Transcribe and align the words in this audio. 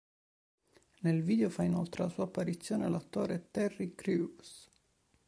Nel 1.01 1.21
video 1.21 1.51
fa 1.51 1.61
inoltre 1.61 2.01
la 2.01 2.09
sua 2.09 2.23
apparizione 2.23 2.89
l'attore 2.89 3.49
Terry 3.51 3.93
Crews. 3.93 4.67